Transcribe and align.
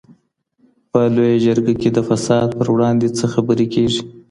په 0.91 0.99
لویه 1.15 1.37
جرګه 1.45 1.73
کي 1.81 1.89
د 1.95 1.99
فساد 2.09 2.49
پر 2.57 2.67
وړاندي 2.73 3.09
څه 3.17 3.25
خبري 3.33 3.67
کېږي؟ 3.73 4.01